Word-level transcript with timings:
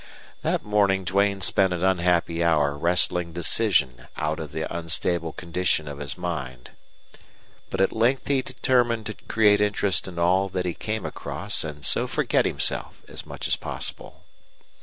That 0.41 0.63
morning 0.63 1.03
Duane 1.03 1.41
spent 1.41 1.73
an 1.73 1.83
unhappy 1.83 2.43
hour 2.43 2.75
wrestling 2.75 3.33
decision 3.33 4.07
out 4.17 4.39
of 4.39 4.51
the 4.51 4.65
unstable 4.75 5.31
condition 5.31 5.87
of 5.87 5.99
his 5.99 6.17
mind. 6.17 6.71
But 7.69 7.81
at 7.81 7.93
length 7.93 8.25
he 8.25 8.41
determined 8.41 9.05
to 9.05 9.13
create 9.13 9.61
interest 9.61 10.07
in 10.07 10.17
all 10.17 10.49
that 10.49 10.65
he 10.65 10.73
came 10.73 11.05
across 11.05 11.63
and 11.63 11.85
so 11.85 12.07
forget 12.07 12.45
himself 12.45 13.03
as 13.07 13.27
much 13.27 13.47
as 13.47 13.55
possible. 13.55 14.23